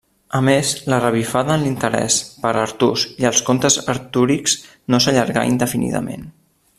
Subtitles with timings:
[0.37, 4.57] A més, la revifada en l'interès per Artús i els contes artúrics
[4.95, 6.27] no s'allargà indefinidament.